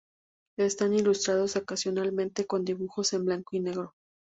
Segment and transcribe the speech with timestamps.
[0.57, 3.93] Están ilustrados ocasionalmente con dibujos en blanco y negro.